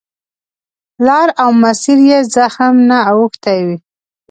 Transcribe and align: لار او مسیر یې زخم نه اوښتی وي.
لار 1.05 1.29
او 1.41 1.49
مسیر 1.61 1.99
یې 2.09 2.19
زخم 2.35 2.75
نه 2.89 2.97
اوښتی 3.11 3.59
وي. 3.67 3.77